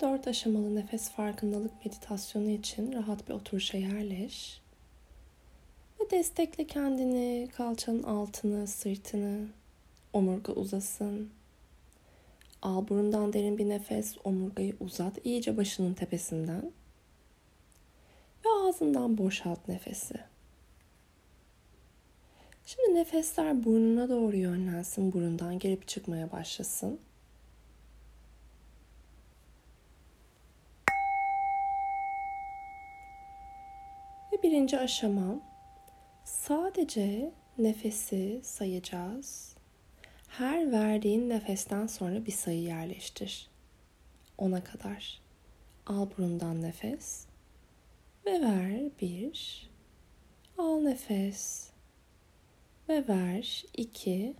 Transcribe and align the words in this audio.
Dört 0.00 0.28
aşamalı 0.28 0.74
nefes 0.74 1.10
farkındalık 1.10 1.84
meditasyonu 1.84 2.50
için 2.50 2.92
rahat 2.92 3.28
bir 3.28 3.34
oturuşa 3.34 3.78
yerleş. 3.78 4.60
Ve 6.00 6.10
destekle 6.10 6.66
kendini, 6.66 7.48
kalçanın 7.56 8.02
altını, 8.02 8.66
sırtını, 8.66 9.46
omurga 10.12 10.52
uzasın. 10.52 11.30
Al 12.62 12.88
burundan 12.88 13.32
derin 13.32 13.58
bir 13.58 13.68
nefes, 13.68 14.16
omurgayı 14.24 14.76
uzat 14.80 15.26
iyice 15.26 15.56
başının 15.56 15.94
tepesinden. 15.94 16.72
Ve 18.44 18.48
ağzından 18.64 19.18
boşalt 19.18 19.68
nefesi. 19.68 20.14
Şimdi 22.66 22.94
nefesler 22.94 23.64
burnuna 23.64 24.08
doğru 24.08 24.36
yönlensin, 24.36 25.12
burundan 25.12 25.58
gelip 25.58 25.88
çıkmaya 25.88 26.32
başlasın. 26.32 27.00
Ve 34.32 34.42
birinci 34.60 34.78
aşama 34.78 35.40
sadece 36.24 37.32
nefesi 37.58 38.40
sayacağız. 38.42 39.56
Her 40.28 40.72
verdiğin 40.72 41.28
nefesten 41.28 41.86
sonra 41.86 42.26
bir 42.26 42.32
sayı 42.32 42.62
yerleştir. 42.62 43.50
Ona 44.38 44.64
kadar. 44.64 45.20
Al 45.86 46.08
burundan 46.10 46.62
nefes 46.62 47.26
ve 48.26 48.40
ver 48.40 48.90
bir. 49.00 49.68
Al 50.58 50.80
nefes 50.80 51.70
ve 52.88 53.08
ver 53.08 53.64
iki. 53.76 54.34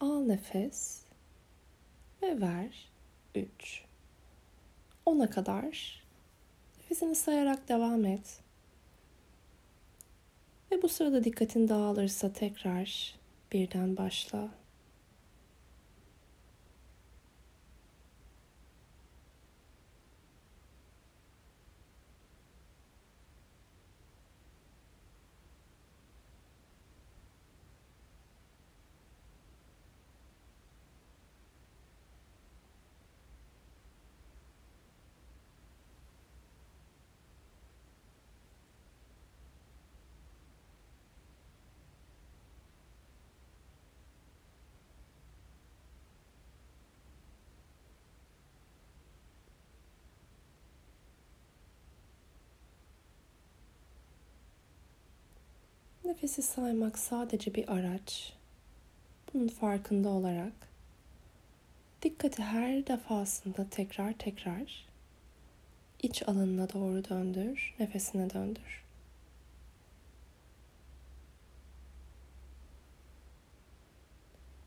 Al 0.00 0.20
nefes 0.20 1.02
ve 2.22 2.40
ver 2.40 2.88
üç. 3.34 3.84
Ona 5.06 5.30
kadar 5.30 6.02
nefesini 6.78 7.14
sayarak 7.14 7.68
devam 7.68 8.04
et. 8.04 8.41
Ve 10.72 10.82
bu 10.82 10.88
sırada 10.88 11.24
dikkatin 11.24 11.68
dağılırsa 11.68 12.32
tekrar 12.32 13.14
birden 13.52 13.96
başla. 13.96 14.48
Nefesi 56.22 56.42
saymak 56.42 56.98
sadece 56.98 57.54
bir 57.54 57.72
araç. 57.72 58.32
Bunun 59.34 59.48
farkında 59.48 60.08
olarak 60.08 60.52
dikkati 62.02 62.42
her 62.42 62.86
defasında 62.86 63.66
tekrar 63.70 64.12
tekrar 64.12 64.86
iç 66.02 66.28
alanına 66.28 66.72
doğru 66.72 67.08
döndür, 67.08 67.74
nefesine 67.78 68.30
döndür. 68.30 68.84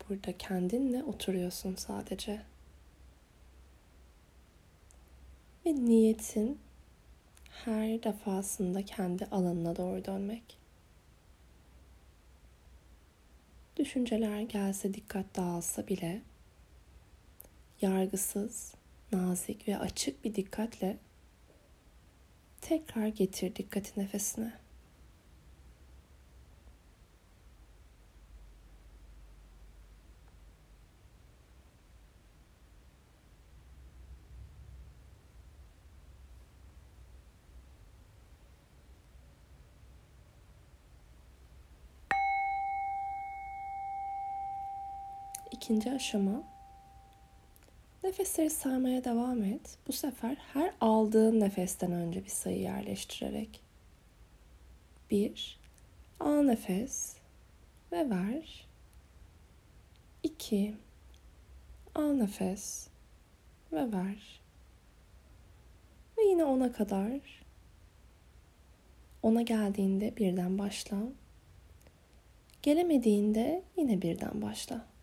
Burada 0.08 0.38
kendinle 0.38 1.04
oturuyorsun 1.04 1.74
sadece. 1.74 2.42
Ve 5.66 5.74
niyetin 5.74 6.58
her 7.50 8.02
defasında 8.02 8.84
kendi 8.84 9.24
alanına 9.24 9.76
doğru 9.76 10.04
dönmek. 10.04 10.65
Düşünceler 13.76 14.40
gelse 14.40 14.94
dikkat 14.94 15.36
dağılsa 15.36 15.88
bile 15.88 16.22
yargısız, 17.80 18.74
nazik 19.12 19.68
ve 19.68 19.78
açık 19.78 20.24
bir 20.24 20.34
dikkatle 20.34 20.96
tekrar 22.60 23.06
getir 23.06 23.56
dikkati 23.56 24.00
nefesine. 24.00 24.52
İkinci 45.66 45.92
aşama 45.92 46.42
nefesleri 48.04 48.50
saymaya 48.50 49.04
devam 49.04 49.44
et. 49.44 49.78
Bu 49.88 49.92
sefer 49.92 50.36
her 50.52 50.72
aldığın 50.80 51.40
nefesten 51.40 51.92
önce 51.92 52.24
bir 52.24 52.30
sayı 52.30 52.60
yerleştirerek. 52.60 53.60
Bir, 55.10 55.58
al 56.20 56.42
nefes 56.42 57.16
ve 57.92 58.10
ver. 58.10 58.66
İki, 60.22 60.74
al 61.94 62.12
nefes 62.12 62.88
ve 63.72 63.92
ver. 63.92 64.40
Ve 66.18 66.22
yine 66.22 66.44
ona 66.44 66.72
kadar. 66.72 67.44
Ona 69.22 69.42
geldiğinde 69.42 70.16
birden 70.16 70.58
başla. 70.58 70.96
Gelemediğinde 72.62 73.62
yine 73.76 74.02
birden 74.02 74.42
başla. 74.42 74.95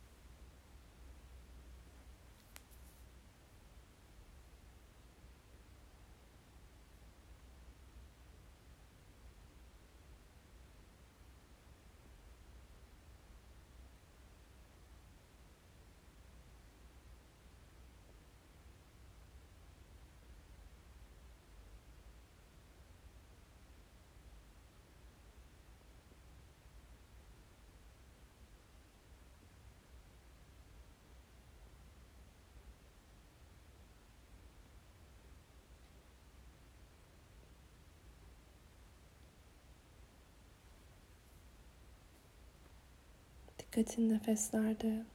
Dikkatin 43.73 44.09
nefeslerde. 44.09 45.05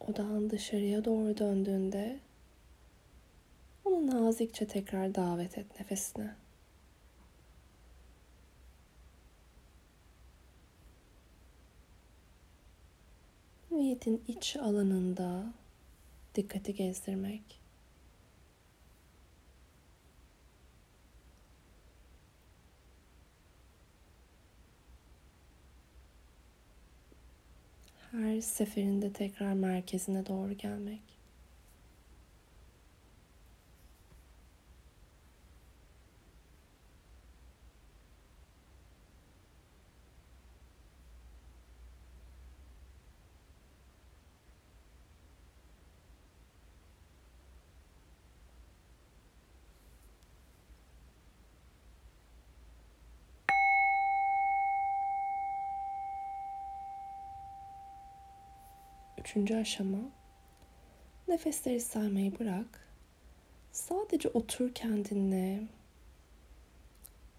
Odağın 0.00 0.50
dışarıya 0.50 1.04
doğru 1.04 1.38
döndüğünde 1.38 2.20
onu 3.84 4.06
nazikçe 4.06 4.66
tekrar 4.66 5.14
davet 5.14 5.58
et 5.58 5.80
nefesine. 5.80 6.34
Niyetin 13.70 14.24
iç 14.28 14.56
alanında 14.56 15.52
dikkati 16.34 16.74
gezdirmek. 16.74 17.67
Her 28.18 28.40
seferinde 28.40 29.12
tekrar 29.12 29.52
merkezine 29.52 30.26
doğru 30.26 30.52
gelmek. 30.52 31.17
Üçüncü 59.28 59.56
aşama. 59.56 59.98
Nefesleri 61.28 61.80
saymayı 61.80 62.38
bırak. 62.38 62.88
Sadece 63.72 64.28
otur 64.28 64.74
kendinle 64.74 65.62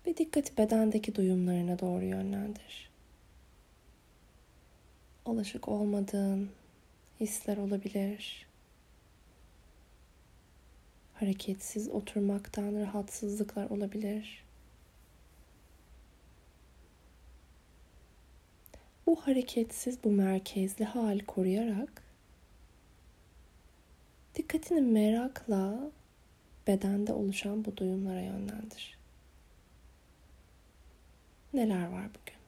ve 0.06 0.18
dikkati 0.18 0.58
bedendeki 0.58 1.16
duyumlarına 1.16 1.80
doğru 1.80 2.06
yönlendir. 2.06 2.90
Alışık 5.26 5.68
olmadığın 5.68 6.50
hisler 7.20 7.58
olabilir. 7.58 8.48
Hareketsiz 11.14 11.90
oturmaktan 11.90 12.82
rahatsızlıklar 12.82 13.70
olabilir. 13.70 14.44
Bu 19.10 19.16
hareketsiz, 19.16 20.04
bu 20.04 20.12
merkezli 20.12 20.86
hal 20.86 21.20
koruyarak 21.20 22.04
dikkatini 24.36 24.82
merakla 24.82 25.92
bedende 26.68 27.14
oluşan 27.14 27.66
bu 27.66 27.78
duyumlara 27.78 28.22
yönlendir. 28.22 28.98
Neler 31.54 31.88
var 31.88 32.10
bugün? 32.10 32.39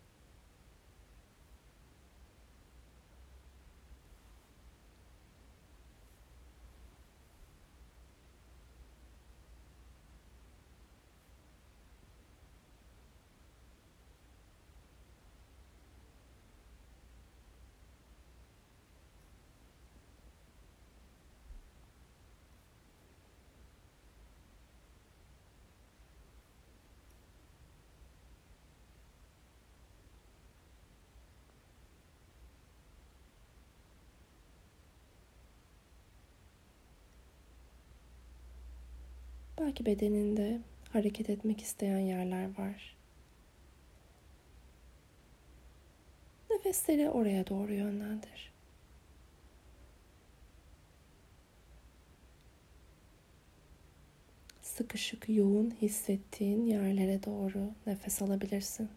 Belki 39.72 39.86
bedeninde 39.86 40.60
hareket 40.90 41.30
etmek 41.30 41.62
isteyen 41.62 42.00
yerler 42.00 42.58
var. 42.58 42.96
Nefesleri 46.50 47.10
oraya 47.10 47.48
doğru 47.48 47.74
yönlendir. 47.74 48.52
Sıkışık, 54.62 55.30
yoğun 55.30 55.72
hissettiğin 55.82 56.66
yerlere 56.66 57.24
doğru 57.24 57.72
nefes 57.88 58.22
alabilirsin. 58.22 58.90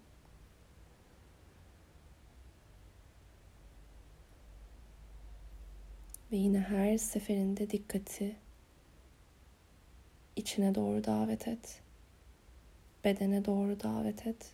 Ve 6.32 6.36
yine 6.36 6.60
her 6.60 6.98
seferinde 6.98 7.70
dikkati 7.70 8.43
içine 10.36 10.74
doğru 10.74 11.04
davet 11.04 11.48
et. 11.48 11.80
Bedene 13.04 13.44
doğru 13.44 13.80
davet 13.80 14.26
et. 14.26 14.52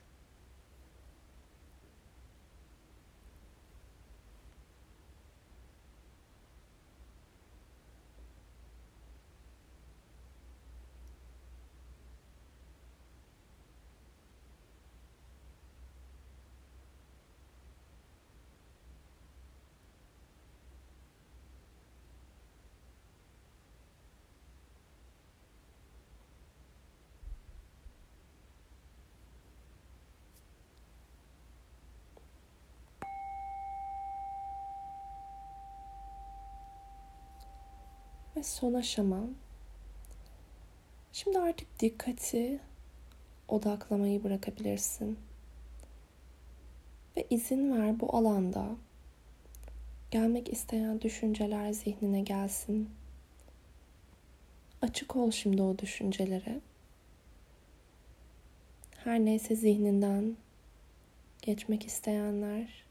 Ve 38.40 38.44
son 38.44 38.74
aşama. 38.74 39.20
Şimdi 41.12 41.38
artık 41.38 41.80
dikkati 41.80 42.60
odaklamayı 43.48 44.24
bırakabilirsin. 44.24 45.18
Ve 47.16 47.26
izin 47.30 47.76
ver 47.76 48.00
bu 48.00 48.16
alanda 48.16 48.68
gelmek 50.10 50.52
isteyen 50.52 51.00
düşünceler 51.00 51.72
zihnine 51.72 52.20
gelsin. 52.20 52.90
Açık 54.82 55.16
ol 55.16 55.30
şimdi 55.30 55.62
o 55.62 55.78
düşüncelere. 55.78 56.60
Her 59.04 59.20
neyse 59.20 59.56
zihninden 59.56 60.36
geçmek 61.42 61.86
isteyenler 61.86 62.84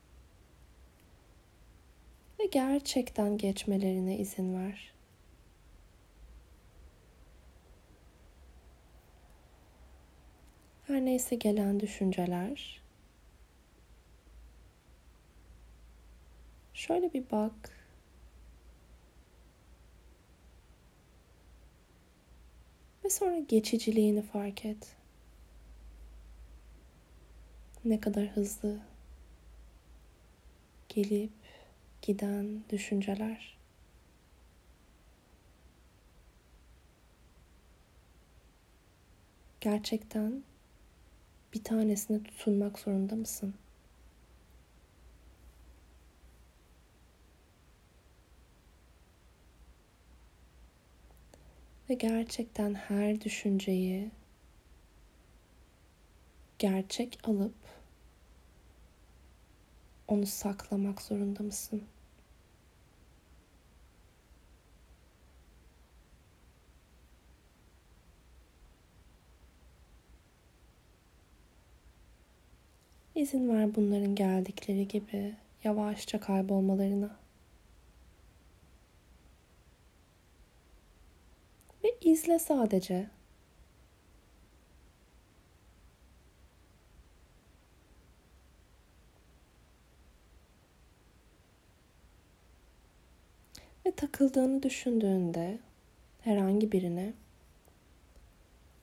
ve 2.40 2.46
gerçekten 2.46 3.38
geçmelerine 3.38 4.18
izin 4.18 4.56
ver. 4.56 4.99
Her 10.90 11.06
neyse 11.06 11.36
gelen 11.36 11.80
düşünceler. 11.80 12.82
Şöyle 16.74 17.14
bir 17.14 17.24
bak. 17.32 17.72
Ve 23.04 23.10
sonra 23.10 23.40
geçiciliğini 23.40 24.22
fark 24.22 24.66
et. 24.66 24.96
Ne 27.86 28.00
kadar 28.00 28.26
hızlı 28.26 28.80
gelip 30.90 31.32
giden 32.02 32.64
düşünceler. 32.70 33.58
Gerçekten 39.62 40.49
bir 41.54 41.64
tanesine 41.64 42.24
tutunmak 42.24 42.80
zorunda 42.80 43.16
mısın? 43.16 43.54
Ve 51.90 51.94
gerçekten 51.94 52.74
her 52.74 53.22
düşünceyi 53.22 54.12
gerçek 56.60 57.20
alıp 57.24 57.56
onu 60.08 60.26
saklamak 60.26 61.02
zorunda 61.02 61.44
mısın? 61.44 61.84
İzin 73.20 73.50
ver 73.50 73.76
bunların 73.76 74.16
geldikleri 74.16 74.88
gibi 74.88 75.34
yavaşça 75.64 76.20
kaybolmalarına. 76.20 77.16
Ve 81.84 81.90
izle 82.02 82.40
sadece. 82.40 83.08
Ve 93.86 93.92
takıldığını 93.92 94.64
düşündüğünde 94.64 95.60
herhangi 96.22 96.72
birine 96.72 97.14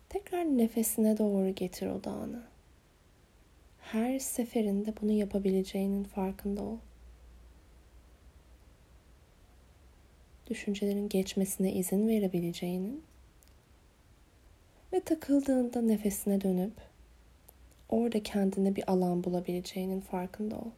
tekrar 0.09 0.45
nefesine 0.45 1.19
doğru 1.19 1.55
getir 1.55 1.87
odağını 1.87 2.56
her 3.93 4.19
seferinde 4.19 4.95
bunu 5.03 5.13
yapabileceğinin 5.13 6.05
farkında 6.05 6.63
ol. 6.63 6.77
Düşüncelerin 10.51 11.09
geçmesine 11.09 11.73
izin 11.73 12.09
verebileceğinin 12.09 13.03
ve 14.93 15.01
takıldığında 15.01 15.81
nefesine 15.81 16.41
dönüp 16.41 16.73
orada 17.89 18.23
kendine 18.23 18.77
bir 18.77 18.91
alan 18.91 19.25
bulabileceğinin 19.25 20.01
farkında 20.01 20.57
ol. 20.57 20.71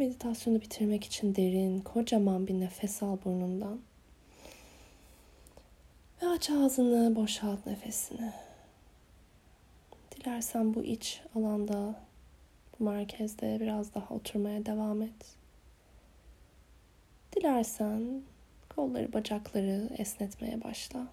Meditasyonu 0.00 0.60
bitirmek 0.60 1.04
için 1.04 1.34
derin, 1.34 1.80
kocaman 1.80 2.46
bir 2.46 2.60
nefes 2.60 3.02
al 3.02 3.18
burnundan. 3.24 3.80
Ve 6.22 6.28
aç 6.28 6.50
ağzını, 6.50 7.16
boşalt 7.16 7.66
nefesini. 7.66 8.32
Dilersen 10.10 10.74
bu 10.74 10.84
iç 10.84 11.20
alanda, 11.34 11.94
bu 12.78 12.84
merkezde 12.84 13.58
biraz 13.60 13.94
daha 13.94 14.14
oturmaya 14.14 14.66
devam 14.66 15.02
et. 15.02 15.36
Dilersen 17.36 18.22
kolları, 18.76 19.12
bacakları 19.12 19.88
esnetmeye 19.98 20.64
başla. 20.64 21.06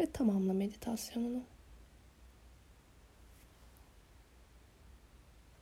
Ve 0.00 0.06
tamamla 0.06 0.52
meditasyonunu. 0.52 1.42